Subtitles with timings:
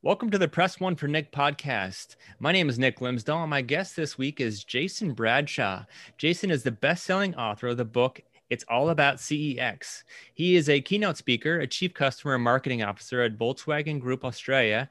[0.00, 2.14] Welcome to the Press One for Nick podcast.
[2.38, 5.86] My name is Nick Glimsdahl, and my guest this week is Jason Bradshaw.
[6.16, 10.04] Jason is the best selling author of the book It's All About CX.
[10.34, 14.88] He is a keynote speaker, a chief customer and marketing officer at Volkswagen Group Australia.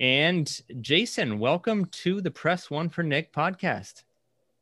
[0.00, 4.02] And Jason, welcome to the Press One for Nick podcast.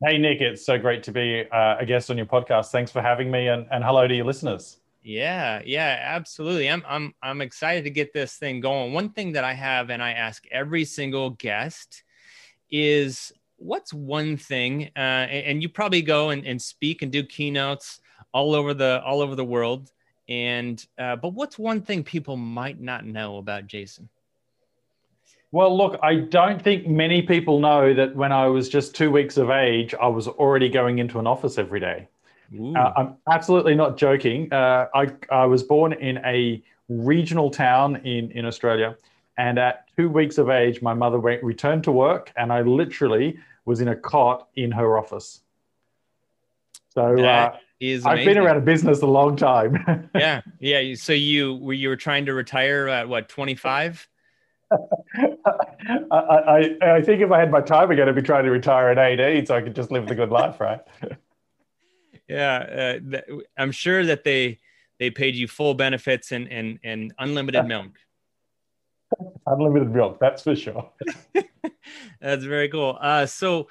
[0.05, 2.66] Hey, Nick, it's so great to be uh, a guest on your podcast.
[2.73, 4.82] Thanks for having me, and, and hello to your listeners.
[5.02, 6.70] Yeah, yeah, absolutely.
[6.70, 8.93] I'm I'm I'm excited to get this thing going.
[8.93, 12.05] One thing that I have and I ask every single guest
[12.71, 18.01] is what's one thing uh, and you probably go and, and speak and do keynotes
[18.32, 19.93] all over the all over the world
[20.29, 24.09] and uh, but what's one thing people might not know about jason
[25.52, 29.37] well look i don't think many people know that when i was just two weeks
[29.37, 32.09] of age i was already going into an office every day
[32.77, 34.53] uh, I'm absolutely not joking.
[34.53, 38.97] Uh, I, I was born in a regional town in, in Australia.
[39.39, 43.39] And at two weeks of age, my mother went, returned to work, and I literally
[43.65, 45.41] was in a cot in her office.
[46.91, 47.57] So uh,
[48.05, 50.11] I've been around a business a long time.
[50.15, 50.95] yeah, yeah.
[50.95, 54.07] So you were you were trying to retire at what twenty five?
[54.73, 58.89] I, I, I think if I had my time again, I'd be trying to retire
[58.89, 60.80] at 18 so I could just live the good life, right?
[62.28, 63.24] yeah, uh, th-
[63.56, 64.59] I'm sure that they
[64.98, 67.98] they paid you full benefits and and and unlimited milk.
[69.47, 70.91] unlimited milk, that's for sure.
[72.20, 72.97] that's very cool.
[73.00, 73.69] Uh, so,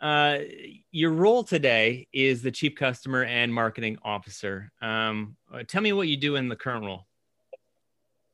[0.00, 0.38] uh,
[0.90, 4.70] your role today is the chief customer and marketing officer.
[4.82, 7.06] Um, uh, tell me what you do in the current role.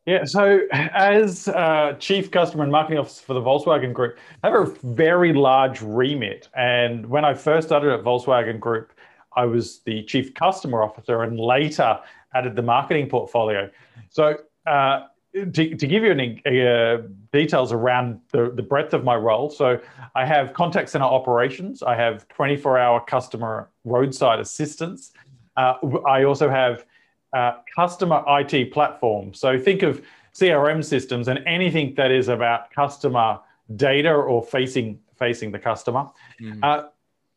[0.04, 4.68] Yeah, so as uh, Chief Customer and Marketing Officer for the Volkswagen Group, I have
[4.68, 6.48] a very large remit.
[6.56, 8.92] And when I first started at Volkswagen Group,
[9.36, 11.98] I was the chief customer officer and later
[12.34, 13.70] added the marketing portfolio.
[14.10, 16.98] So, uh, to, to, give you any uh,
[17.32, 19.80] details around the, the breadth of my role, so
[20.14, 25.12] I have contact center operations, I have 24 hour customer roadside assistance.
[25.56, 25.74] Uh,
[26.06, 26.84] I also have
[27.32, 29.32] uh, customer IT platform.
[29.32, 30.02] So, think of
[30.34, 33.38] CRM systems and anything that is about customer
[33.76, 36.08] data or facing facing the customer.
[36.42, 36.84] Mm.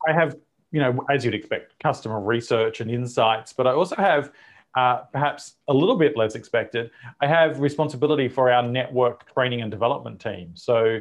[0.08, 0.36] I have
[0.72, 3.54] you know, as you'd expect, customer research and insights.
[3.54, 4.32] But I also have,
[4.76, 9.72] uh, perhaps a little bit less expected, I have responsibility for our network training and
[9.72, 10.52] development team.
[10.56, 11.00] So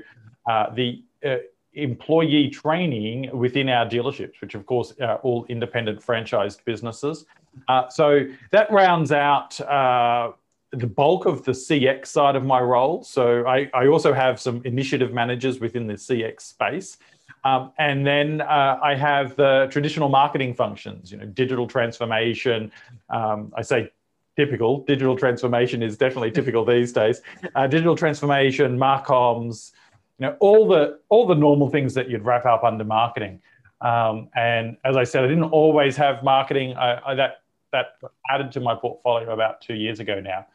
[0.48, 1.36] uh, the uh,
[1.74, 7.26] employee training within our dealerships, which of course are all independent franchised businesses.
[7.68, 10.32] Uh, so that rounds out uh,
[10.72, 13.02] the bulk of the CX side of my role.
[13.02, 16.98] So I, I also have some initiative managers within the CX space.
[17.44, 22.72] Um, and then uh, I have the traditional marketing functions, you know, digital transformation.
[23.10, 23.90] Um, I say
[24.36, 27.20] typical, digital transformation is definitely typical these days.
[27.54, 29.72] Uh, digital transformation, marcoms,
[30.18, 33.40] you know, all the all the normal things that you'd wrap up under marketing.
[33.80, 36.74] Um, and as I said, I didn't always have marketing.
[36.76, 37.98] I, I, that that
[38.30, 40.46] added to my portfolio about two years ago now,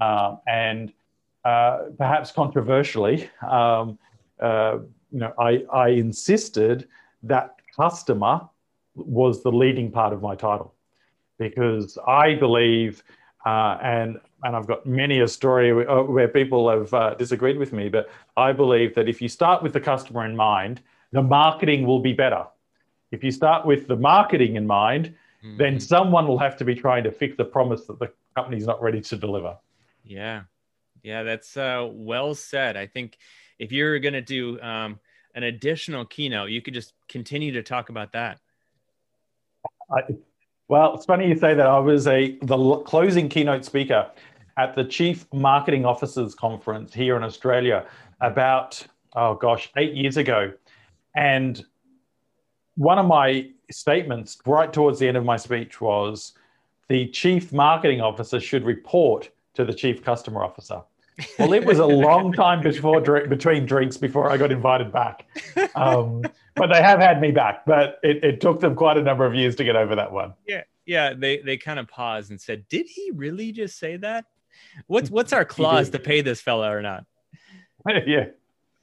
[0.00, 0.92] um, and
[1.44, 3.28] uh, perhaps controversially.
[3.46, 3.98] Um,
[4.40, 4.78] uh,
[5.10, 6.88] you know, I, I insisted
[7.22, 8.48] that customer
[8.94, 10.74] was the leading part of my title
[11.38, 13.02] because I believe,
[13.46, 17.58] uh, and and I've got many a story where, uh, where people have uh, disagreed
[17.58, 20.80] with me, but I believe that if you start with the customer in mind,
[21.10, 22.44] the marketing will be better.
[23.10, 25.14] If you start with the marketing in mind,
[25.44, 25.56] mm-hmm.
[25.56, 28.80] then someone will have to be trying to fix the promise that the company's not
[28.80, 29.56] ready to deliver.
[30.04, 30.42] Yeah,
[31.02, 32.76] yeah, that's uh, well said.
[32.76, 33.18] I think
[33.58, 35.00] if you're going to do um,
[35.34, 38.38] an additional keynote, you could just continue to talk about that.
[39.90, 40.02] I,
[40.68, 41.66] well, it's funny you say that.
[41.66, 44.10] I was a the closing keynote speaker
[44.56, 47.86] at the Chief Marketing Officers Conference here in Australia
[48.20, 48.84] about
[49.14, 50.52] oh gosh, eight years ago,
[51.16, 51.64] and
[52.76, 56.32] one of my statements right towards the end of my speech was
[56.88, 60.80] the chief marketing officer should report to the chief customer officer
[61.38, 65.26] well, it was a long time before between drinks before I got invited back.
[65.74, 66.22] Um,
[66.54, 67.64] but they have had me back.
[67.66, 70.34] But it, it, took them quite a number of years to get over that one.
[70.46, 71.14] Yeah, yeah.
[71.14, 74.26] They they kind of paused and said, "Did he really just say that?"
[74.86, 77.04] What's what's our clause to pay this fella or not?
[78.06, 78.26] yeah.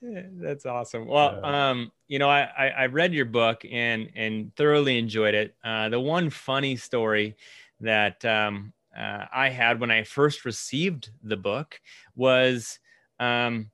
[0.01, 1.07] That's awesome.
[1.07, 5.55] Well, um, you know, I, I, I read your book and and thoroughly enjoyed it.
[5.63, 7.35] Uh, the one funny story
[7.81, 11.79] that um, uh, I had when I first received the book
[12.15, 12.79] was
[13.19, 13.69] um,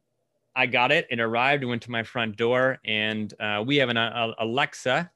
[0.56, 1.08] I got it.
[1.10, 1.64] It arrived.
[1.64, 5.12] It went to my front door, and uh, we have an a, Alexa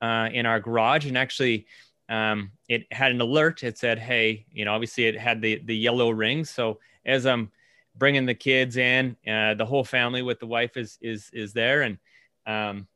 [0.00, 1.66] uh, in our garage, and actually.
[2.08, 3.62] Um, it had an alert.
[3.62, 6.44] It said, "Hey, you know, obviously it had the the yellow ring.
[6.44, 7.52] So as I'm
[7.96, 9.16] bringing the kids in.
[9.26, 11.98] Uh, the whole family with the wife is is is there, and
[12.46, 12.88] um,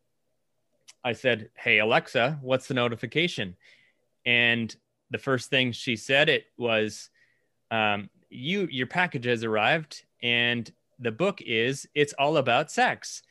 [1.05, 3.57] I said, "Hey Alexa, what's the notification?"
[4.27, 4.75] And
[5.15, 7.09] the first thing she said it was,
[7.71, 10.69] um, "You your package has arrived, and
[10.99, 13.23] the book is it's all about sex."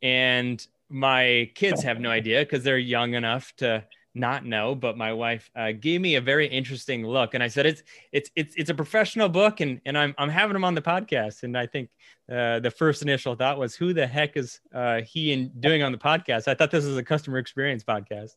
[0.00, 3.84] And my kids have no idea because they're young enough to
[4.14, 7.66] not know, but my wife uh, gave me a very interesting look, and I said
[7.66, 10.80] it's it's it's it's a professional book, and and I'm I'm having him on the
[10.80, 11.90] podcast, and I think
[12.32, 15.92] uh, the first initial thought was who the heck is uh, he in doing on
[15.92, 16.48] the podcast?
[16.48, 18.36] I thought this was a customer experience podcast.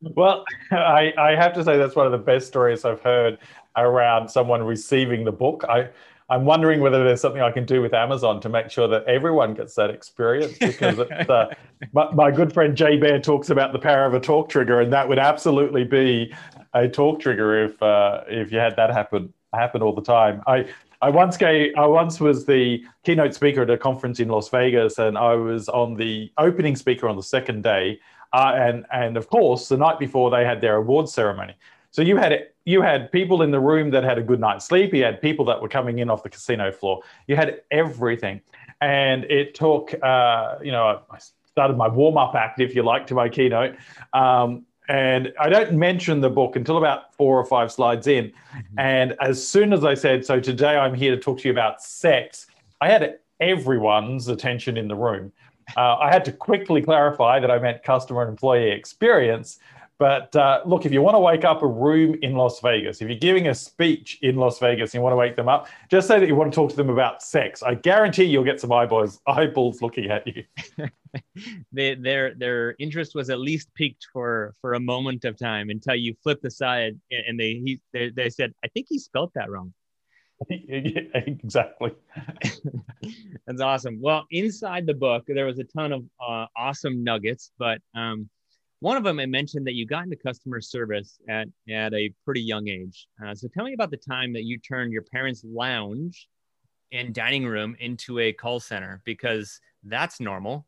[0.00, 3.38] Well, I, I have to say that's one of the best stories I've heard
[3.76, 5.64] around someone receiving the book.
[5.68, 5.88] I
[6.28, 9.54] I'm wondering whether there's something I can do with Amazon to make sure that everyone
[9.54, 10.58] gets that experience.
[10.60, 11.54] Because uh,
[11.92, 14.92] my, my, good friend Jay Baer talks about the power of a talk trigger, and
[14.92, 16.34] that would absolutely be
[16.74, 20.42] a talk trigger if uh, if you had that happen happen all the time.
[20.46, 20.68] I
[21.00, 24.98] I once gave I once was the keynote speaker at a conference in Las Vegas,
[24.98, 28.00] and I was on the opening speaker on the second day,
[28.32, 31.54] uh, and and of course the night before they had their awards ceremony.
[31.90, 34.92] So you had you had people in the room that had a good night's sleep.
[34.92, 37.02] You had people that were coming in off the casino floor.
[37.26, 38.40] You had everything,
[38.80, 41.18] and it took uh, you know I
[41.56, 43.76] started my warm up act, if you like, to my keynote.
[44.12, 48.26] Um, and I don't mention the book until about four or five slides in.
[48.26, 48.78] Mm-hmm.
[48.78, 51.82] And as soon as I said, so today I'm here to talk to you about
[51.82, 52.46] sex,
[52.80, 55.32] I had everyone's attention in the room.
[55.76, 59.58] Uh, I had to quickly clarify that I meant customer and employee experience
[59.98, 63.08] but uh, look, if you want to wake up a room in Las Vegas, if
[63.08, 66.06] you're giving a speech in Las Vegas and you want to wake them up, just
[66.06, 67.62] say that you want to talk to them about sex.
[67.62, 70.44] I guarantee you'll get some eyeballs eyeballs looking at you.
[71.72, 75.94] they, their their interest was at least piqued for for a moment of time until
[75.94, 79.72] you flipped aside and they he they, they said, I think he spelt that wrong.
[80.50, 81.92] exactly.
[83.46, 83.98] That's awesome.
[84.00, 88.28] Well, inside the book, there was a ton of uh, awesome nuggets, but um,
[88.80, 92.42] one of them, I mentioned that you got into customer service at, at a pretty
[92.42, 93.06] young age.
[93.24, 96.28] Uh, so tell me about the time that you turned your parents' lounge
[96.92, 100.66] and dining room into a call center because that's normal.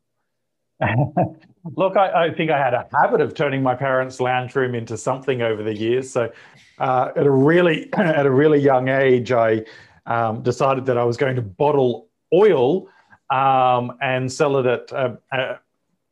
[1.75, 4.97] Look, I, I, think I had a habit of turning my parents' lounge room into
[4.97, 6.09] something over the years.
[6.09, 6.31] So,
[6.77, 9.65] uh, at a really at a really young age, I
[10.05, 12.87] um, decided that I was going to bottle oil
[13.29, 15.55] um, and sell it at uh, uh,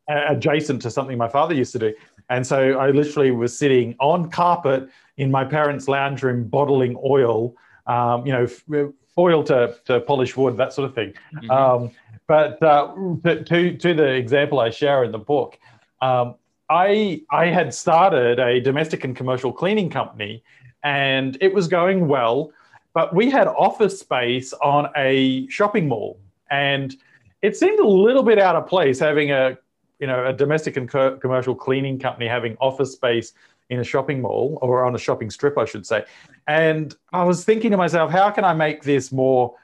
[0.08, 1.94] adjacent to something my father used to do.
[2.30, 7.56] And so I literally was sitting on carpet in my parents' lounge room bottling oil,
[7.88, 11.14] um, you know, oil to, to polish wood, that sort of thing.
[11.36, 11.52] Mm-hmm.
[11.52, 11.92] Um,
[12.28, 12.94] but uh,
[13.24, 15.58] to, to the example I share in the book,
[16.02, 16.36] um,
[16.70, 20.44] I, I had started a domestic and commercial cleaning company
[20.84, 22.52] and it was going well,
[22.94, 26.20] but we had office space on a shopping mall.
[26.52, 26.96] And
[27.42, 29.58] it seemed a little bit out of place having a
[30.00, 33.34] you know, a domestic and co- commercial cleaning company having office space
[33.70, 36.06] in a shopping mall or on a shopping strip, I should say.
[36.48, 39.56] And I was thinking to myself, how can I make this more?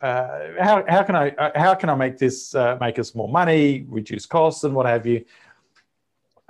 [0.00, 3.28] Uh, how, how can I uh, how can I make this uh, make us more
[3.28, 5.24] money, reduce costs, and what have you?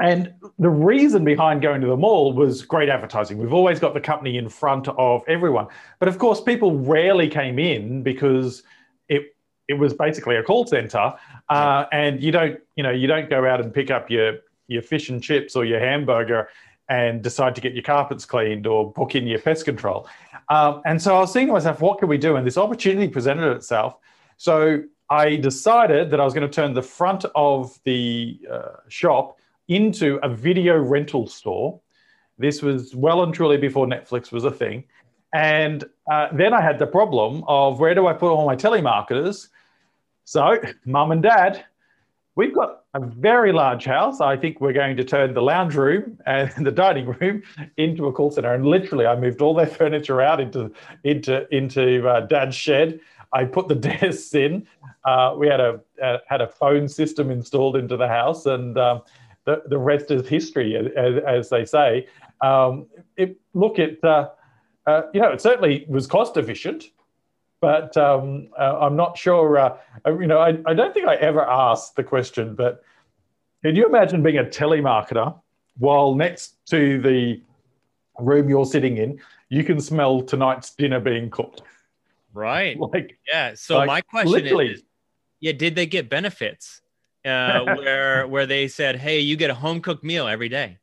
[0.01, 3.39] And the reason behind going to the mall was great advertising.
[3.39, 5.67] We've always got the company in front of everyone,
[5.99, 8.63] but of course, people rarely came in because
[9.09, 9.35] it
[9.67, 11.15] it was basically a call center,
[11.49, 14.83] uh, and you don't you know you don't go out and pick up your your
[14.83, 16.49] fish and chips or your hamburger
[16.89, 20.09] and decide to get your carpets cleaned or book in your pest control.
[20.49, 22.37] Um, and so I was thinking to myself, what can we do?
[22.37, 23.99] And this opportunity presented itself.
[24.39, 29.39] So I decided that I was going to turn the front of the uh, shop
[29.69, 31.81] into a video rental store.
[32.39, 34.85] This was well and truly before Netflix was a thing.
[35.35, 39.49] And uh, then I had the problem of where do I put all my telemarketers?
[40.25, 41.65] So, mum and dad,
[42.35, 44.21] we've got a very large house.
[44.21, 47.43] I think we're going to turn the lounge room and the dining room
[47.77, 48.53] into a call center.
[48.53, 50.71] And literally, I moved all their furniture out into
[51.05, 53.01] into into uh, dad's shed.
[53.33, 54.67] I put the desks in.
[55.05, 59.03] Uh, we had a, a, had a phone system installed into the house, and um,
[59.45, 62.07] the the rest is history, as, as they say.
[62.41, 62.87] Um,
[63.17, 64.31] it, look, at uh,
[64.87, 66.85] uh, you know, it certainly was cost efficient,
[67.61, 69.59] but um, uh, I'm not sure.
[69.59, 72.83] Uh, uh, you know, I, I don't think I ever asked the question, but
[73.65, 75.39] can you imagine being a telemarketer
[75.79, 77.41] while next to the
[78.19, 81.63] room you're sitting in, you can smell tonight's dinner being cooked?
[82.33, 82.79] Right.
[82.93, 83.55] Like, yeah.
[83.55, 84.73] So like, my question literally.
[84.73, 84.83] is,
[85.41, 86.81] yeah, did they get benefits
[87.25, 90.79] uh, where where they said, hey, you get a home cooked meal every day?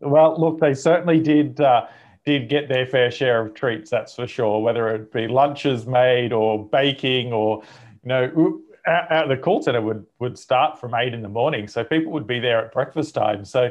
[0.00, 1.86] Well, look, they certainly did uh,
[2.24, 3.90] did get their fair share of treats.
[3.90, 4.60] That's for sure.
[4.60, 7.62] Whether it be lunches made or baking, or
[8.02, 11.84] you know, out, the call center would would start from eight in the morning, so
[11.84, 13.44] people would be there at breakfast time.
[13.44, 13.70] So,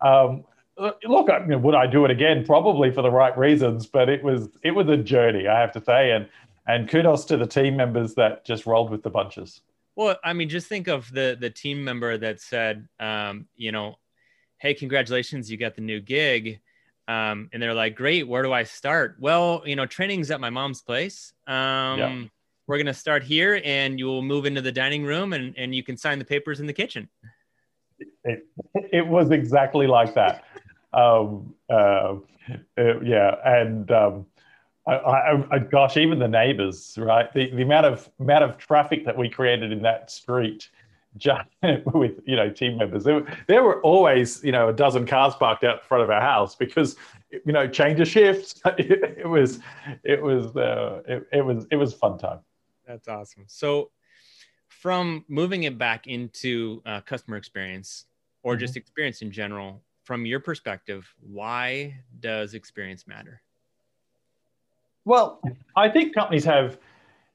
[0.00, 0.44] um,
[0.76, 2.44] look, I mean, would I do it again?
[2.44, 5.84] Probably for the right reasons, but it was it was a journey, I have to
[5.84, 6.28] say, and
[6.66, 9.60] and kudos to the team members that just rolled with the bunches.
[9.96, 13.96] Well, I mean, just think of the the team member that said, um, you know,
[14.58, 16.60] hey, congratulations, you got the new gig.
[17.10, 19.16] Um, and they're like, great, where do I start?
[19.18, 21.32] Well, you know, training's at my mom's place.
[21.46, 22.24] Um, Yeah.
[22.66, 25.82] We're going to start here and you'll move into the dining room and, and you
[25.82, 27.08] can sign the papers in the kitchen.
[28.22, 28.46] It,
[28.92, 30.44] it was exactly like that.
[30.92, 32.14] um, uh,
[32.78, 34.26] uh, yeah, and um,
[34.86, 37.32] I, I, I, gosh, even the neighbors, right?
[37.32, 40.68] The, the amount of amount of traffic that we created in that street,
[41.16, 41.48] just
[41.94, 43.04] with you know team members.
[43.04, 46.10] There, were- there were always you know a dozen cars parked out in front of
[46.10, 46.96] our house because
[47.30, 48.60] you know change of shifts.
[48.78, 49.60] It, it was
[50.04, 52.40] it was uh, it, it was it was a fun time.
[52.86, 53.44] That's awesome.
[53.46, 53.90] So,
[54.68, 58.06] from moving it back into uh, customer experience
[58.42, 63.42] or just experience in general, from your perspective, why does experience matter?
[65.04, 65.40] Well,
[65.76, 66.78] I think companies have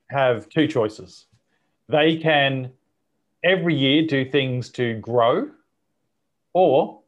[0.10, 1.27] have two choices.
[1.88, 2.72] They can
[3.45, 5.49] every year do things to grow,
[6.53, 7.01] or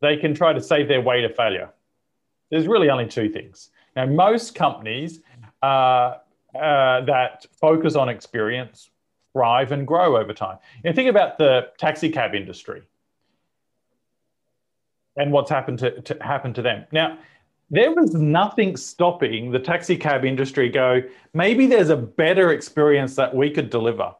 [0.00, 1.68] they can try to save their way to failure.
[2.50, 3.70] There's really only two things.
[3.96, 5.20] Now, most companies
[5.62, 6.16] uh,
[6.54, 8.90] uh, that focus on experience
[9.32, 10.58] thrive and grow over time.
[10.84, 12.82] Know, think about the taxi cab industry
[15.16, 16.84] and what's happened to, to happen to them.
[16.92, 17.18] Now,
[17.70, 23.34] there was nothing stopping the taxi cab industry go, maybe there's a better experience that
[23.34, 24.14] we could deliver.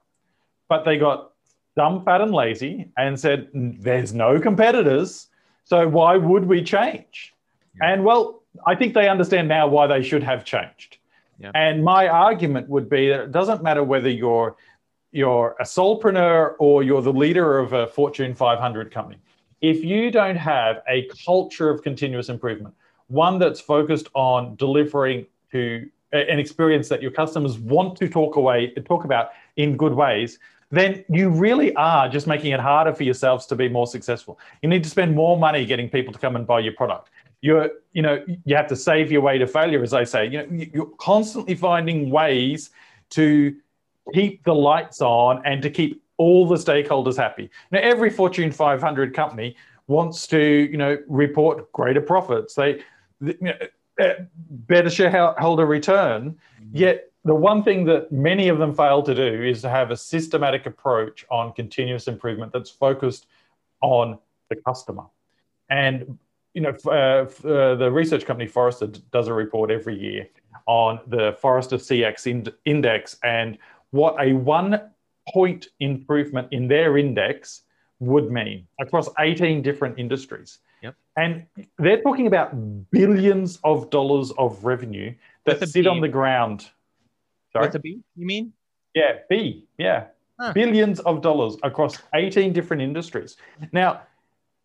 [0.69, 1.32] But they got
[1.77, 5.29] dumb, fat, and lazy and said, there's no competitors.
[5.65, 7.33] So why would we change?
[7.81, 10.99] And well, I think they understand now why they should have changed.
[11.39, 11.51] Yeah.
[11.55, 14.57] And my argument would be that it doesn't matter whether you're
[15.13, 19.19] you're a solopreneur or you're the leader of a Fortune 500 company.
[19.61, 22.75] If you don't have a culture of continuous improvement,
[23.09, 28.73] one that's focused on delivering to an experience that your customers want to talk away
[28.87, 30.39] talk about in good ways,
[30.73, 34.41] then you really are just making it harder for yourselves to be more successful.
[34.63, 37.11] You need to spend more money getting people to come and buy your product.
[37.43, 40.27] You're, you know, you have to save your way to failure, as I say.
[40.27, 42.71] You know, you're constantly finding ways
[43.11, 43.55] to
[44.15, 47.51] keep the lights on and to keep all the stakeholders happy.
[47.71, 49.57] Now, every Fortune 500 company
[49.89, 52.55] wants to, you know, report greater profits.
[52.55, 52.83] They,
[53.21, 53.55] you know,
[54.01, 54.15] uh,
[54.51, 56.39] better shareholder return.
[56.73, 59.97] Yet the one thing that many of them fail to do is to have a
[59.97, 63.27] systematic approach on continuous improvement that's focused
[63.81, 65.05] on the customer.
[65.71, 66.19] And
[66.55, 70.29] you know, uh, uh, the research company Forrester does a report every year
[70.67, 73.57] on the Forrester CX ind- index and
[73.91, 74.91] what a one
[75.29, 77.63] point improvement in their index
[78.01, 80.59] would mean across 18 different industries.
[80.83, 80.97] Yep.
[81.17, 81.47] And
[81.79, 85.15] they're talking about billions of dollars of revenue
[85.45, 86.69] that sit on the ground.
[87.53, 87.67] Sorry?
[87.67, 88.53] With a B, you mean?
[88.95, 89.67] Yeah, B.
[89.79, 90.07] Yeah.
[90.41, 90.53] Huh.
[90.53, 93.37] Billions of dollars across 18 different industries.
[93.73, 94.03] Now,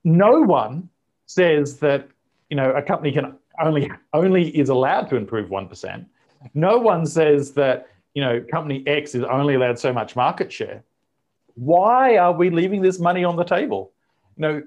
[0.03, 0.89] no one
[1.25, 2.08] says that,
[2.50, 6.06] you know, a company can only only is allowed to improve 1%.
[6.53, 10.84] No one says that, you know, company X is only allowed so much market share.
[11.56, 13.91] Why are we leaving this money on the table?
[14.38, 14.63] You know,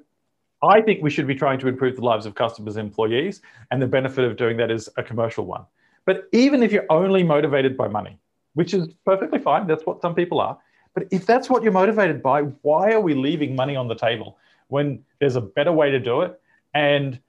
[0.63, 3.81] I think we should be trying to improve the lives of customers and employees, and
[3.81, 5.65] the benefit of doing that is a commercial one.
[6.11, 8.19] But even if you're only motivated by money,
[8.55, 10.59] which is perfectly fine, that's what some people are.
[10.93, 14.37] But if that's what you're motivated by, why are we leaving money on the table
[14.67, 16.41] when there's a better way to do it
[16.75, 17.21] and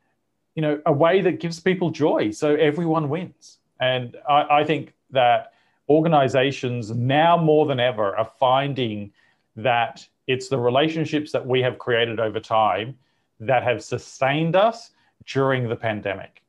[0.55, 3.59] you know a way that gives people joy so everyone wins?
[3.79, 5.53] And I, I think that
[5.87, 9.13] organizations now more than ever are finding
[9.57, 12.97] that it's the relationships that we have created over time
[13.41, 14.89] that have sustained us
[15.27, 16.41] during the pandemic.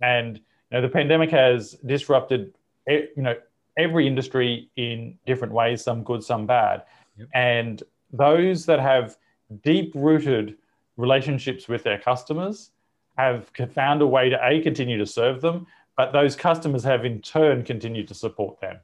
[0.00, 0.40] And
[0.72, 2.54] you know, the pandemic has disrupted
[2.86, 3.36] you know
[3.76, 6.84] every industry in different ways, some good, some bad.
[7.18, 7.28] Yep.
[7.34, 9.16] And those that have
[9.62, 10.56] deep rooted
[10.96, 12.70] relationships with their customers
[13.16, 17.20] have found a way to a continue to serve them, but those customers have in
[17.20, 18.78] turn continued to support them.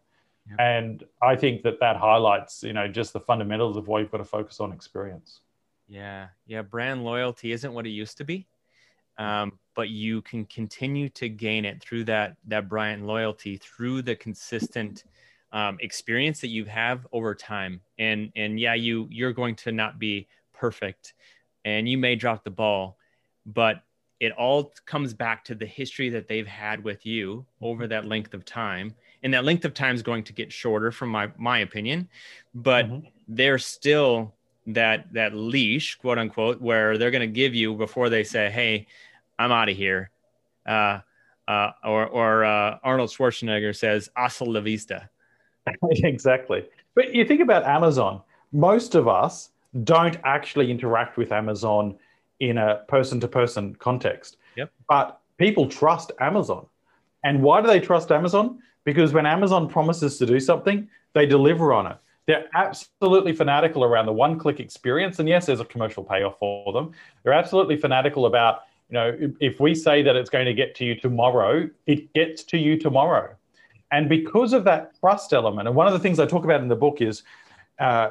[0.49, 0.57] Yep.
[0.59, 4.18] And I think that that highlights, you know, just the fundamentals of why you've got
[4.18, 5.40] to focus on experience.
[5.87, 6.62] Yeah, yeah.
[6.62, 8.47] Brand loyalty isn't what it used to be,
[9.18, 14.16] um, but you can continue to gain it through that that brand loyalty through the
[14.16, 15.04] consistent
[15.52, 17.80] um, experience that you have over time.
[17.98, 21.14] And and yeah, you you're going to not be perfect,
[21.64, 22.98] and you may drop the ball,
[23.46, 23.82] but
[24.20, 28.34] it all comes back to the history that they've had with you over that length
[28.34, 31.60] of time and that length of time is going to get shorter from my my
[31.60, 32.08] opinion
[32.54, 33.06] but mm-hmm.
[33.28, 34.34] they're still
[34.66, 38.87] that that leash quote unquote where they're going to give you before they say hey
[39.38, 40.11] i'm out of here
[40.66, 41.00] uh,
[41.47, 45.09] uh, or or uh, arnold schwarzenegger says hasta la vista
[45.90, 46.64] exactly
[46.95, 48.21] but you think about amazon
[48.52, 49.50] most of us
[49.85, 51.97] don't actually interact with amazon
[52.40, 54.37] in a person to person context.
[54.57, 54.71] Yep.
[54.88, 56.66] But people trust Amazon.
[57.25, 58.61] And why do they trust Amazon?
[58.85, 61.97] Because when Amazon promises to do something, they deliver on it.
[62.26, 65.18] They're absolutely fanatical around the one click experience.
[65.18, 66.92] And yes, there's a commercial payoff for them.
[67.23, 70.85] They're absolutely fanatical about, you know, if we say that it's going to get to
[70.85, 73.35] you tomorrow, it gets to you tomorrow.
[73.90, 76.68] And because of that trust element, and one of the things I talk about in
[76.68, 77.23] the book is
[77.78, 78.11] uh,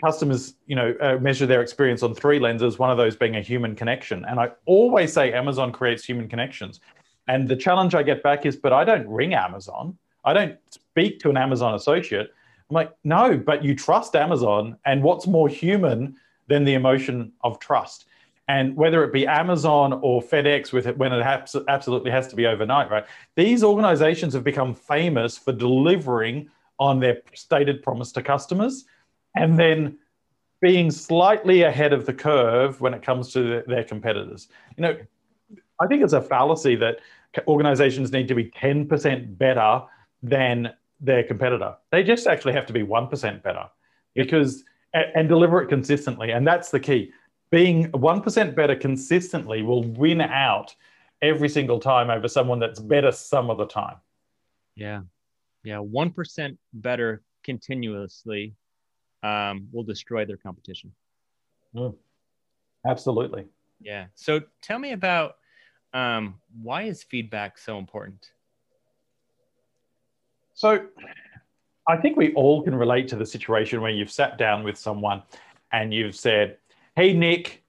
[0.00, 2.78] customers, you know, uh, measure their experience on three lenses.
[2.78, 6.80] One of those being a human connection, and I always say Amazon creates human connections.
[7.28, 9.96] And the challenge I get back is, but I don't ring Amazon.
[10.24, 12.32] I don't speak to an Amazon associate.
[12.70, 16.16] I'm like, no, but you trust Amazon, and what's more human
[16.48, 18.06] than the emotion of trust?
[18.52, 22.36] And whether it be Amazon or FedEx, with it when it has, absolutely has to
[22.36, 23.06] be overnight, right?
[23.34, 28.84] These organizations have become famous for delivering on their stated promise to customers
[29.34, 29.96] and then
[30.60, 34.48] being slightly ahead of the curve when it comes to their competitors.
[34.76, 34.96] You know,
[35.80, 36.98] I think it's a fallacy that
[37.48, 39.82] organizations need to be 10% better
[40.22, 41.76] than their competitor.
[41.90, 43.70] They just actually have to be 1% better
[44.14, 46.32] because and deliver it consistently.
[46.32, 47.12] And that's the key.
[47.52, 50.74] Being 1% better consistently will win out
[51.20, 53.96] every single time over someone that's better some of the time.
[54.74, 55.02] Yeah.
[55.62, 55.76] Yeah.
[55.76, 58.54] 1% better continuously
[59.22, 60.92] um, will destroy their competition.
[61.76, 61.94] Mm.
[62.86, 63.44] Absolutely.
[63.80, 64.06] Yeah.
[64.14, 65.36] So tell me about
[65.92, 68.30] um, why is feedback so important?
[70.54, 70.86] So
[71.86, 75.22] I think we all can relate to the situation where you've sat down with someone
[75.72, 76.58] and you've said,
[76.96, 77.64] Hey, Nick,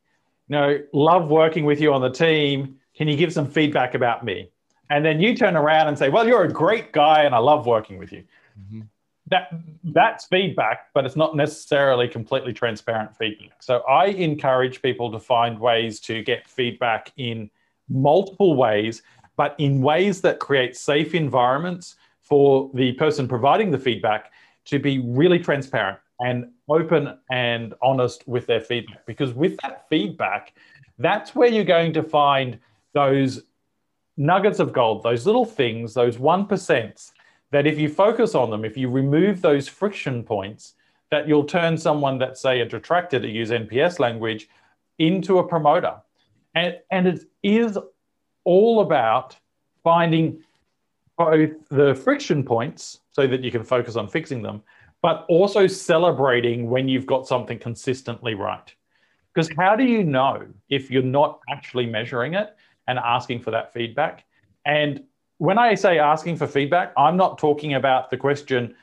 [0.48, 2.80] you know, love working with you on the team.
[2.96, 4.50] Can you give some feedback about me?
[4.90, 7.66] And then you turn around and say, Well, you're a great guy and I love
[7.66, 8.24] working with you.
[8.60, 8.82] Mm-hmm
[9.28, 9.54] that
[9.86, 13.64] that's feedback, but it's not necessarily completely transparent feedback.
[13.64, 17.50] So I encourage people to find ways to get feedback in
[17.90, 19.02] multiple ways,
[19.38, 24.32] but in ways that create safe environments for the person providing the feedback
[24.66, 29.06] to be really transparent and open and honest with their feedback.
[29.06, 30.54] Because with that feedback,
[30.98, 32.58] that's where you're going to find
[32.94, 33.44] those
[34.16, 37.12] nuggets of gold, those little things, those 1%
[37.52, 40.74] that if you focus on them, if you remove those friction points,
[41.12, 44.50] that you'll turn someone that say, a detractor to use NPS language
[44.98, 45.96] into a promoter.
[46.56, 47.78] And, and it is
[48.44, 49.36] all about
[49.84, 50.42] finding
[51.18, 54.64] both the friction points so that you can focus on fixing them,
[55.04, 58.74] but also celebrating when you've got something consistently right.
[59.34, 62.56] Because how do you know if you're not actually measuring it
[62.88, 64.24] and asking for that feedback?
[64.66, 65.04] And
[65.40, 68.76] when I say asking for feedback, I'm not talking about the question,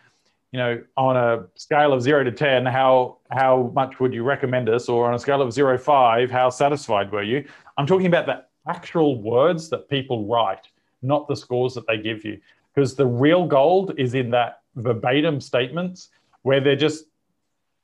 [0.53, 4.69] you know, on a scale of zero to 10, how, how much would you recommend
[4.69, 4.91] us?
[4.91, 7.47] Or on a scale of zero, five, how satisfied were you?
[7.79, 10.69] I'm talking about the actual words that people write,
[11.01, 12.39] not the scores that they give you.
[12.75, 16.09] Because the real gold is in that verbatim statements
[16.43, 17.05] where they're just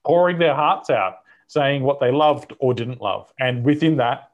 [0.04, 1.18] pouring their hearts out,
[1.48, 3.32] saying what they loved or didn't love.
[3.38, 4.30] And within that,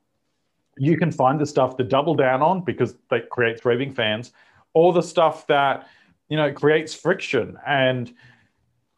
[0.76, 4.32] you can find the stuff to double down on because that creates raving fans,
[4.74, 5.88] all the stuff that
[6.28, 7.58] you know creates friction.
[7.66, 8.12] And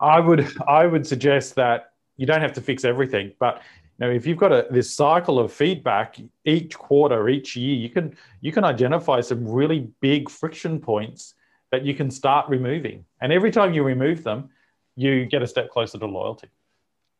[0.00, 3.62] I would I would suggest that you don't have to fix everything, but
[3.98, 7.88] you know if you've got a this cycle of feedback each quarter, each year, you
[7.88, 11.33] can you can identify some really big friction points
[11.74, 13.04] that you can start removing.
[13.20, 14.50] And every time you remove them,
[14.94, 16.48] you get a step closer to loyalty.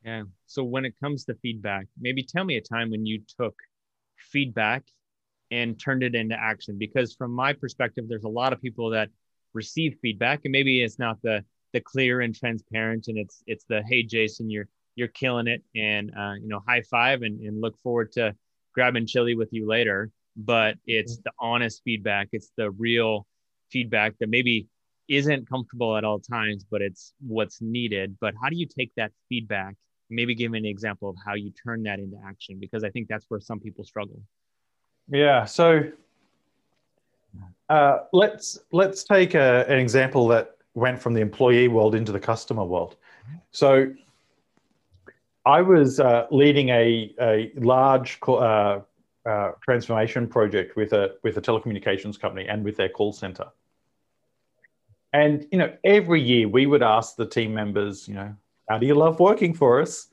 [0.04, 0.22] Yeah.
[0.46, 3.56] So when it comes to feedback, maybe tell me a time when you took
[4.16, 4.84] feedback
[5.50, 9.08] and turned it into action because from my perspective there's a lot of people that
[9.54, 13.82] receive feedback and maybe it's not the the clear and transparent and it's it's the
[13.88, 17.78] hey jason you're you're killing it and uh, you know high five and, and look
[17.82, 18.34] forward to
[18.74, 21.22] grabbing chili with you later but it's mm-hmm.
[21.24, 23.26] the honest feedback it's the real
[23.74, 24.56] feedback that maybe
[25.20, 27.02] isn't comfortable at all times, but it's
[27.36, 28.08] what's needed.
[28.24, 29.74] But how do you take that feedback?
[30.18, 33.04] Maybe give me an example of how you turn that into action, because I think
[33.12, 34.20] that's where some people struggle.
[35.22, 35.40] Yeah.
[35.58, 35.66] So
[37.76, 38.46] uh, let's
[38.80, 40.44] let's take a, an example that
[40.84, 42.92] went from the employee world into the customer world.
[43.62, 43.68] So
[45.58, 48.80] I was uh, leading a, a large uh,
[49.32, 53.46] uh, transformation project with a with a telecommunications company and with their call center.
[55.14, 58.34] And you know, every year we would ask the team members, you know,
[58.68, 60.08] how do you love working for us?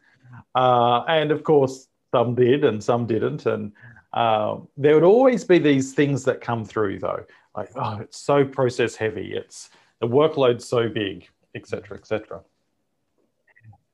[0.53, 3.47] Uh, and of course, some did and some didn't.
[3.47, 3.71] And
[4.13, 7.25] uh, there would always be these things that come through, though,
[7.57, 12.41] like oh, it's so process heavy, it's the workload's so big, etc., etc.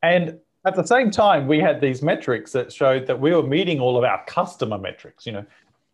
[0.04, 3.80] And at the same time, we had these metrics that showed that we were meeting
[3.80, 5.26] all of our customer metrics.
[5.26, 5.46] You know,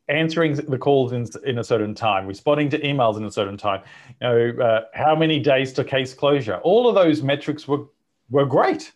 [0.10, 3.82] answering the calls in, in a certain time, responding to emails in a certain time,
[4.22, 6.58] you know, uh, how many days to case closure.
[6.58, 7.86] All of those metrics were,
[8.30, 8.92] were great.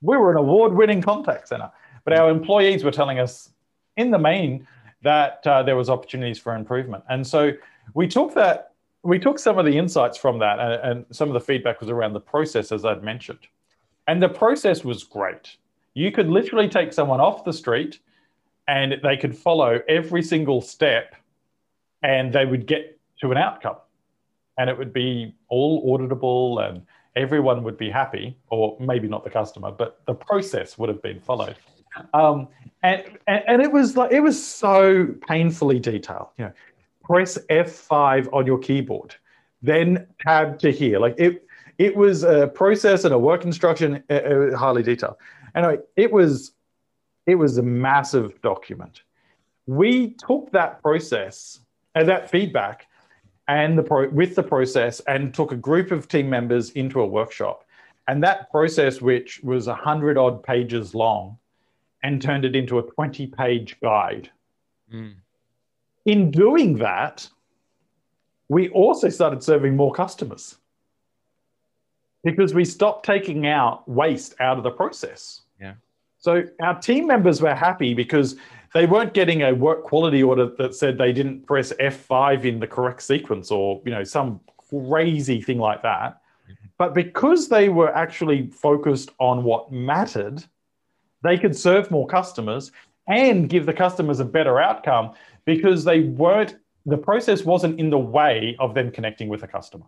[0.00, 1.70] We were an award winning contact center,
[2.04, 3.50] but our employees were telling us
[3.96, 4.66] in the main
[5.02, 7.04] that uh, there was opportunities for improvement.
[7.08, 7.52] And so
[7.94, 8.72] we took that,
[9.04, 11.90] we took some of the insights from that and, and some of the feedback was
[11.90, 13.40] around the process, as I'd mentioned.
[14.08, 15.56] And the process was great.
[15.94, 18.00] You could literally take someone off the street
[18.72, 21.14] and they could follow every single step
[22.02, 23.76] and they would get to an outcome.
[24.56, 26.82] And it would be all auditable and
[27.14, 31.20] everyone would be happy or maybe not the customer but the process would have been
[31.20, 31.56] followed.
[32.14, 32.48] Um,
[32.82, 36.52] and, and, and it was like it was so painfully detailed you know.
[37.04, 39.14] Press f5 on your keyboard
[39.60, 40.98] then tab to here.
[40.98, 41.44] Like it
[41.76, 45.16] it was a process and a work instruction uh, uh highly detailed.
[45.54, 46.52] Anyway it was
[47.26, 49.02] it was a massive document.
[49.66, 51.60] We took that process
[51.94, 52.86] and that feedback
[53.48, 57.06] and the pro- with the process and took a group of team members into a
[57.06, 57.64] workshop.
[58.08, 61.38] And that process, which was a hundred odd pages long,
[62.02, 64.30] and turned it into a 20 page guide.
[64.92, 65.14] Mm.
[66.04, 67.28] In doing that,
[68.48, 70.56] we also started serving more customers
[72.24, 75.42] because we stopped taking out waste out of the process.
[76.22, 78.36] So our team members were happy because
[78.74, 82.66] they weren't getting a work quality audit that said they didn't press F5 in the
[82.66, 86.20] correct sequence or, you know, some crazy thing like that.
[86.78, 90.44] But because they were actually focused on what mattered,
[91.24, 92.70] they could serve more customers
[93.08, 96.56] and give the customers a better outcome because they weren't
[96.86, 99.86] the process wasn't in the way of them connecting with a customer.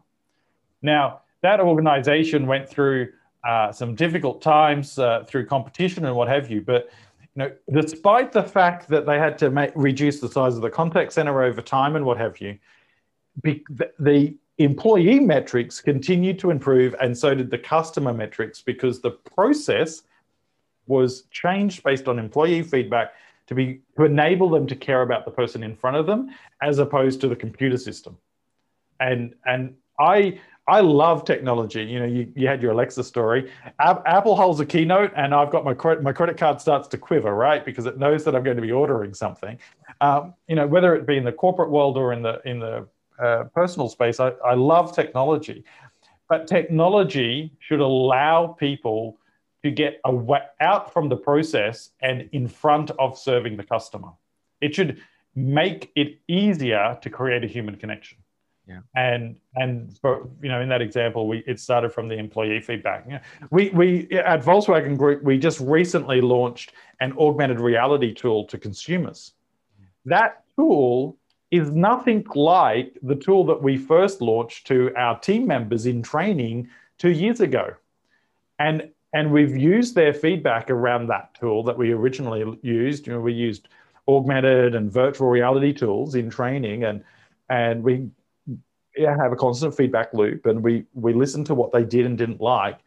[0.82, 3.12] Now, that organization went through
[3.46, 6.61] uh, some difficult times uh, through competition and what have you.
[6.61, 6.90] But
[7.35, 10.70] you know, despite the fact that they had to make, reduce the size of the
[10.70, 12.59] contact center over time and what have you,
[13.42, 19.00] be, the, the employee metrics continued to improve, and so did the customer metrics because
[19.00, 20.02] the process
[20.87, 23.14] was changed based on employee feedback
[23.46, 26.30] to be to enable them to care about the person in front of them
[26.62, 28.16] as opposed to the computer system.
[29.00, 31.83] And and I I love technology.
[31.83, 33.52] You know, you, you had your Alexa story.
[33.78, 37.35] Apple holds a keynote, and I've got my credit my credit card starts to quiver,
[37.35, 39.59] right, because it knows that I'm going to be ordering something.
[40.00, 42.87] Um, you know, whether it be in the corporate world or in the in the
[43.18, 45.64] uh, personal space, I, I love technology,
[46.28, 49.18] but technology should allow people
[49.62, 54.11] to get away, out from the process and in front of serving the customer.
[54.61, 55.00] It should
[55.35, 58.18] make it easier to create a human connection.
[58.66, 58.81] Yeah.
[58.96, 59.98] And and
[60.42, 63.07] you know in that example, we it started from the employee feedback.
[63.50, 69.35] we we at Volkswagen Group we just recently launched an augmented reality tool to consumers.
[70.07, 71.18] That tool
[71.50, 76.68] is nothing like the tool that we first launched to our team members in training
[76.98, 77.74] two years ago.
[78.59, 83.07] And and we've used their feedback around that tool that we originally used.
[83.07, 83.68] You know, we used
[84.09, 87.05] augmented and virtual reality tools in training and
[87.50, 88.09] and we
[89.02, 92.40] have a constant feedback loop and we we listened to what they did and didn't
[92.40, 92.78] like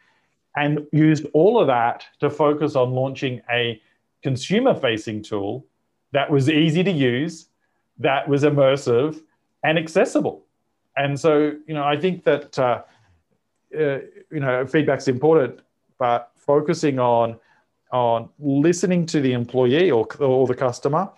[0.56, 3.82] and used all of that to focus on launching a
[4.24, 5.66] consumer facing tool
[6.14, 7.50] that was easy to use
[8.00, 9.22] that was immersive
[9.64, 10.46] and accessible.
[10.96, 12.82] And so you know i think that uh,
[13.78, 14.00] uh,
[14.32, 15.60] you know feedback's important
[16.00, 17.40] but focusing on
[17.92, 21.10] on listening to the employee or, or the customer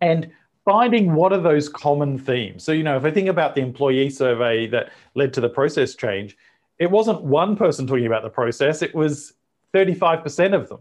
[0.00, 0.30] and
[0.70, 2.62] finding what are those common themes.
[2.62, 5.96] So, you know, if I think about the employee survey that led to the process
[5.96, 6.36] change,
[6.78, 9.32] it wasn't one person talking about the process, it was
[9.74, 10.78] 35% of them.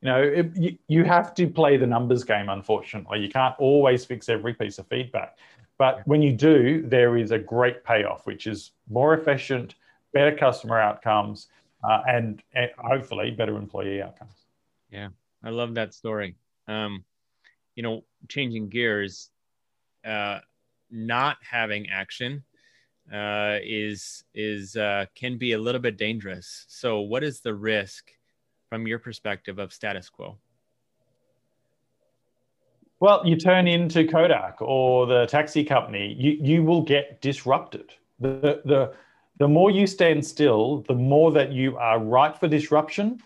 [0.00, 3.20] You know, it, you, you have to play the numbers game, unfortunately.
[3.20, 5.36] You can't always fix every piece of feedback.
[5.76, 9.74] But when you do, there is a great payoff, which is more efficient,
[10.14, 11.48] better customer outcomes,
[11.84, 14.46] uh, and, and, hopefully better employee outcomes.
[14.90, 15.08] Yeah,
[15.44, 16.34] I love that story.
[16.66, 17.04] Um,
[17.78, 19.30] you know, changing gears,
[20.04, 20.40] uh,
[20.90, 22.42] not having action
[23.14, 26.64] uh, is is uh, can be a little bit dangerous.
[26.66, 28.10] So, what is the risk
[28.68, 30.38] from your perspective of status quo?
[32.98, 37.92] Well, you turn into Kodak or the taxi company, you, you will get disrupted.
[38.18, 38.92] The, the,
[39.38, 43.22] the more you stand still, the more that you are ripe for disruption.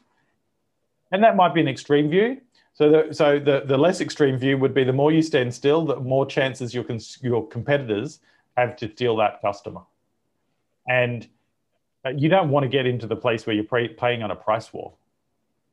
[1.11, 2.43] And that might be an extreme view.
[2.75, 5.85] So, the, so the, the less extreme view would be the more you stand still,
[5.85, 6.85] the more chances your,
[7.21, 8.21] your competitors
[8.57, 9.83] have to steal that customer.
[10.89, 11.29] And
[12.05, 14.73] uh, you don't want to get into the place where you're playing on a price
[14.73, 14.95] war.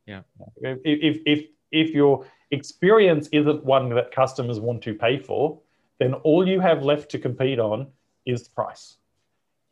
[0.05, 0.21] Yeah.
[0.61, 5.59] If, if, if, if your experience isn't one that customers want to pay for,
[5.99, 7.87] then all you have left to compete on
[8.25, 8.97] is price.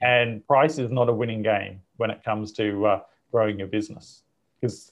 [0.01, 2.99] And price is not a winning game when it comes to uh,
[3.31, 4.23] growing your business
[4.59, 4.91] because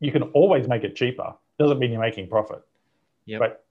[0.00, 1.34] you can always make it cheaper.
[1.58, 2.62] Doesn't mean you're making profit.
[3.26, 3.40] Yep.
[3.40, 3.64] But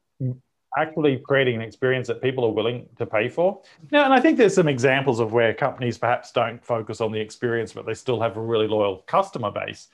[0.78, 3.62] actually creating an experience that people are willing to pay for.
[3.92, 7.20] Now, and I think there's some examples of where companies perhaps don't focus on the
[7.20, 9.90] experience, but they still have a really loyal customer base.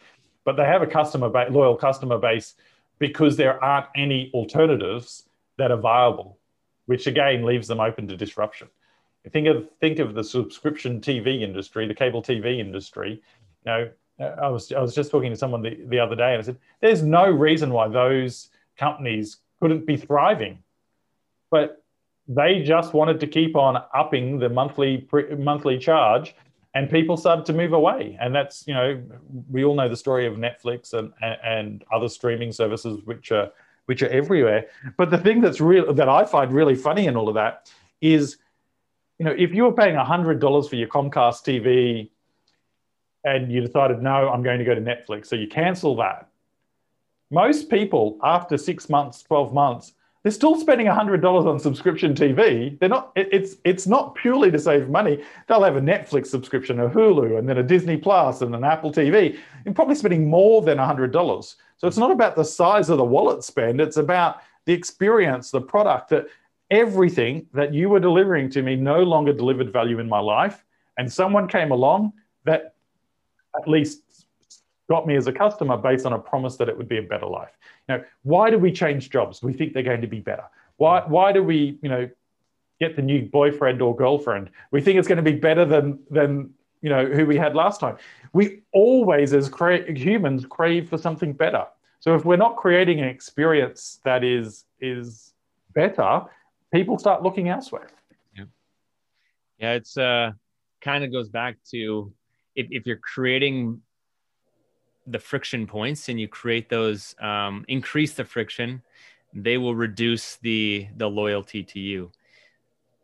[0.46, 2.56] But they have a customer ba- loyal customer base
[2.98, 6.38] because there aren't any alternatives that are viable,
[6.86, 8.68] which again leaves them open to disruption.
[9.32, 13.22] Think of think of the subscription TV industry, the cable TV industry.
[13.66, 16.40] You know, I was I was just talking to someone the, the other day, and
[16.40, 20.60] I said, "There's no reason why those companies couldn't be thriving,
[21.52, 21.84] but
[22.28, 26.36] they just wanted to keep on upping the monthly monthly charge
[26.76, 28.18] and people started to move away.
[28.22, 29.02] And that's you know
[29.50, 33.52] we all know the story of netflix and and other streaming services which are
[33.86, 34.68] which are everywhere.
[34.98, 38.38] But the thing that's real that i find really funny in all of that is
[39.18, 42.10] you know if you were paying $100 for your comcast tv
[43.24, 46.30] and you decided no i'm going to go to netflix so you cancel that
[47.32, 52.78] most people after six months 12 months they're still spending $100 on subscription TV.
[52.78, 55.24] They're not, it's, it's not purely to save money.
[55.48, 58.92] They'll have a Netflix subscription, a Hulu, and then a Disney Plus and an Apple
[58.92, 59.38] TV.
[59.64, 61.56] You're probably spending more than $100.
[61.78, 63.80] So it's not about the size of the wallet spend.
[63.80, 66.28] It's about the experience, the product, that
[66.70, 70.66] everything that you were delivering to me no longer delivered value in my life.
[70.98, 72.12] And someone came along
[72.44, 72.76] that
[73.56, 74.26] at least
[74.90, 77.28] got me as a customer based on a promise that it would be a better
[77.28, 77.58] life.
[77.88, 79.44] You know, why do we change jobs?
[79.44, 80.46] We think they're going to be better.
[80.78, 82.10] Why, why do we, you know,
[82.80, 84.50] get the new boyfriend or girlfriend?
[84.72, 87.80] We think it's going to be better than, than you know, who we had last
[87.80, 87.98] time.
[88.34, 91.66] We always, as cra- humans, crave for something better.
[92.00, 95.34] So if we're not creating an experience that is is
[95.74, 96.22] better,
[96.74, 97.90] people start looking elsewhere.
[98.36, 98.46] Yeah,
[99.58, 100.32] yeah it's uh,
[100.82, 102.14] kind of goes back to
[102.56, 103.82] if, if you're creating
[105.08, 108.82] the friction points and you create those um, increase the friction
[109.34, 112.12] they will reduce the the loyalty to you.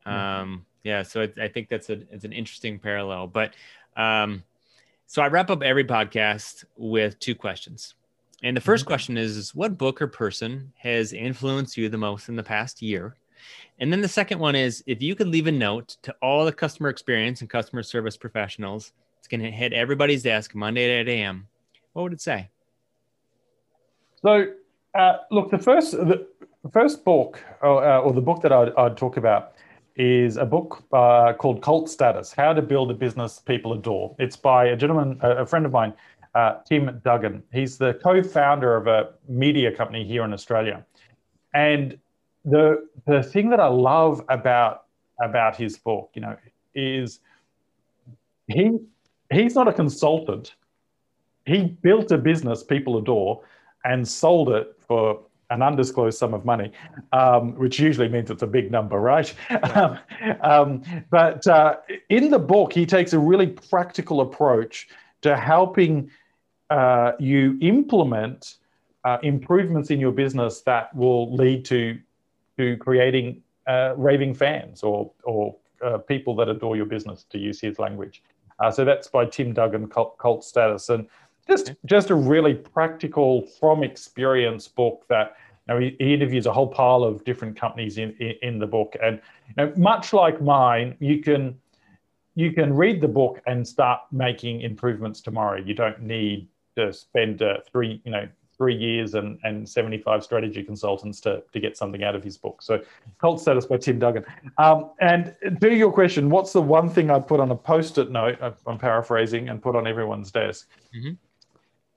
[0.05, 3.55] Um, yeah so it, i think that's a it's an interesting parallel but
[3.97, 4.43] um,
[5.08, 7.95] so i wrap up every podcast with two questions.
[8.43, 8.88] And the 1st mm-hmm.
[8.88, 12.81] question is, is what book or person has influenced you the most in the past
[12.81, 13.15] year?
[13.79, 16.51] And then the second one is if you could leave a note to all the
[16.51, 18.91] customer experience and customer service professionals
[19.25, 21.47] it's going to hit everybody's desk monday at 8 a.m
[21.95, 22.49] what would it say?
[24.21, 24.47] So,
[24.95, 26.27] uh, look, the first the
[26.73, 29.53] first book, or, uh, or the book that I'd, I'd, talk about,
[29.95, 34.13] is a book uh, called Cult Status: How to Build a Business People Adore.
[34.19, 35.93] It's by a gentleman, a friend of mine,
[36.33, 37.41] uh, Tim Duggan.
[37.53, 40.85] He's the co-founder of a media company here in Australia,
[41.53, 41.97] and
[42.43, 44.83] the the thing that I love about
[45.21, 46.35] about his book, you know,
[46.73, 47.21] is
[48.47, 48.79] he
[49.31, 50.55] he's not a consultant
[51.45, 53.41] he built a business people adore
[53.83, 56.71] and sold it for an undisclosed sum of money,
[57.11, 59.33] um, which usually means it's a big number, right?
[59.49, 59.99] Yeah.
[60.41, 61.77] um, but uh,
[62.09, 64.88] in the book, he takes a really practical approach
[65.21, 66.09] to helping
[66.71, 68.55] uh, you implement
[69.03, 71.99] uh, improvements in your business that will lead to
[72.57, 77.61] to creating uh, raving fans or or uh, people that adore your business, to use
[77.61, 78.23] his language.
[78.59, 81.07] Uh, so that's by Tim Duggan, Cult, Cult Status, and
[81.47, 85.35] just just a really practical from experience book that
[85.67, 88.67] you know, he, he, interviews a whole pile of different companies in, in, in the
[88.67, 88.95] book.
[89.01, 91.57] And you know, much like mine you can
[92.35, 95.59] you can read the book and start making improvements tomorrow.
[95.59, 100.63] You don't need to spend uh, three you know three years and, and 75 strategy
[100.63, 102.61] consultants to, to get something out of his book.
[102.61, 102.81] So,
[103.19, 104.25] Cult Status by Tim Duggan.
[104.57, 108.11] Um, and to your question, what's the one thing I'd put on a post it
[108.11, 108.37] note?
[108.65, 110.69] I'm paraphrasing and put on everyone's desk.
[110.95, 111.13] Mm-hmm.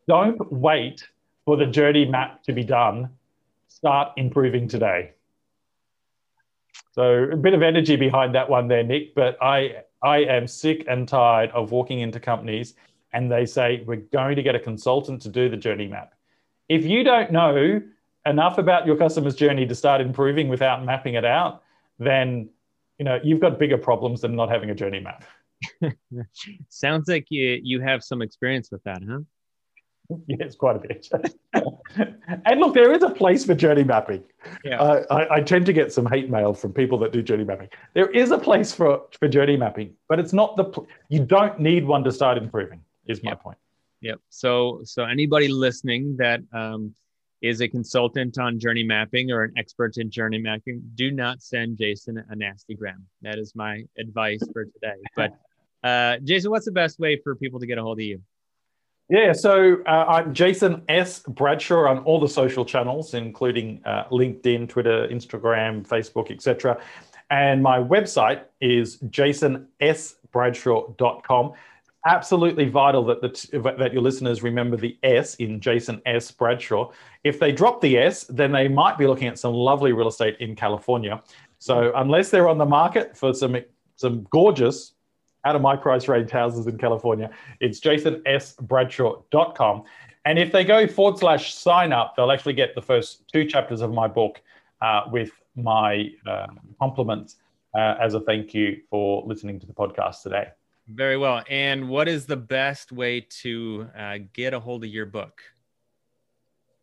[0.06, 1.06] Don't wait
[1.44, 3.10] for the journey map to be done.
[3.68, 5.12] Start improving today.
[6.92, 10.84] So, a bit of energy behind that one there, Nick, but I, I am sick
[10.88, 12.74] and tired of walking into companies
[13.12, 16.14] and they say, We're going to get a consultant to do the journey map
[16.68, 17.80] if you don't know
[18.26, 21.62] enough about your customer's journey to start improving without mapping it out,
[21.98, 22.48] then
[22.98, 25.24] you know you've got bigger problems than not having a journey map.
[26.68, 29.20] Sounds like you you have some experience with that, huh?
[30.26, 31.06] Yes, quite a bit.
[32.46, 34.24] and look, there is a place for journey mapping.
[34.64, 34.80] Yeah.
[34.80, 37.68] Uh, I, I, tend to get some hate mail from people that do journey mapping.
[37.92, 40.64] There is a place for, for journey mapping, but it's not the.
[40.64, 42.80] Pl- you don't need one to start improving.
[43.06, 43.58] Is my point.
[44.00, 44.20] Yep.
[44.28, 46.94] So so anybody listening that um,
[47.42, 51.78] is a consultant on journey mapping or an expert in journey mapping, do not send
[51.78, 53.06] Jason a nasty gram.
[53.22, 54.96] That is my advice for today.
[55.16, 55.38] But
[55.84, 58.20] uh, Jason, what's the best way for people to get a hold of you?
[59.08, 61.20] Yeah, so uh, I'm Jason S.
[61.20, 66.78] Bradshaw on all the social channels, including uh, LinkedIn, Twitter, Instagram, Facebook, etc.
[67.30, 71.52] And my website is jasonsbradshaw.com
[72.06, 76.30] absolutely vital that the, that your listeners remember the S in Jason S.
[76.30, 76.90] Bradshaw.
[77.24, 80.36] If they drop the S, then they might be looking at some lovely real estate
[80.40, 81.22] in California.
[81.58, 83.56] So unless they're on the market for some
[83.96, 84.92] some gorgeous
[85.44, 87.30] out of my price range houses in California,
[87.60, 89.84] it's jasonsbradshaw.com.
[90.24, 93.80] And if they go forward slash sign up, they'll actually get the first two chapters
[93.80, 94.40] of my book
[94.82, 96.46] uh, with my uh,
[96.78, 97.36] compliments
[97.74, 100.48] uh, as a thank you for listening to the podcast today.
[100.88, 101.42] Very well.
[101.50, 105.42] And what is the best way to uh, get a hold of your book?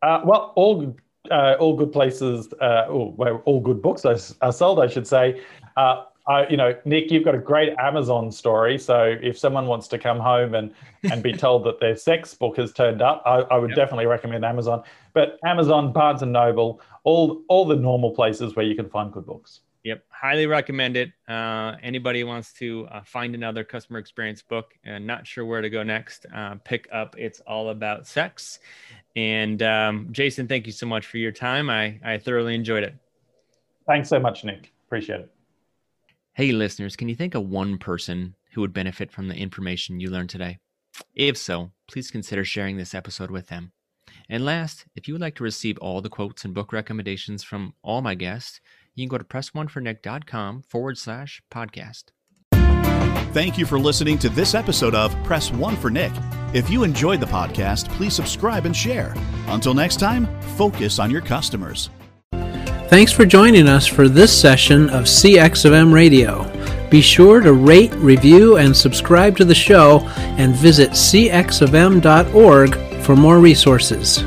[0.02, 0.96] Uh, well, all
[1.32, 5.42] uh, all good places, uh, well, all good books are, sold, I should say.
[5.76, 8.78] Uh, I, you know, Nick, you've got a great Amazon story.
[8.78, 10.72] So if someone wants to come home and
[11.12, 13.78] and be told that their sex book has turned up, I, I would yep.
[13.78, 14.84] definitely recommend Amazon.
[15.14, 19.26] But Amazon, Barnes and Noble, all all the normal places where you can find good
[19.26, 19.62] books.
[19.86, 21.12] Yep, highly recommend it.
[21.30, 25.70] Uh, anybody wants to uh, find another customer experience book and not sure where to
[25.70, 28.58] go next, uh, pick up It's All About Sex.
[29.16, 31.70] And um, Jason, thank you so much for your time.
[31.70, 32.96] I, I thoroughly enjoyed it.
[33.86, 34.74] Thanks so much, Nick.
[34.88, 35.32] Appreciate it.
[36.34, 40.10] Hey, listeners, can you think of one person who would benefit from the information you
[40.10, 40.58] learned today?
[41.14, 43.72] If so, please consider sharing this episode with them.
[44.30, 47.76] And last, if you would like to receive all the quotes and book recommendations from
[47.84, 48.60] all my guests,
[48.96, 52.06] you can go to pressonefornick.com forward slash podcast.
[53.34, 56.14] Thank you for listening to this episode of Press One for Nick.
[56.54, 59.14] If you enjoyed the podcast, please subscribe and share.
[59.48, 61.90] Until next time, focus on your customers.
[62.88, 66.50] Thanks for joining us for this session of CX of M Radio.
[66.90, 70.00] Be sure to rate, review, and subscribe to the show
[70.38, 74.24] and visit cxofm.org for more resources.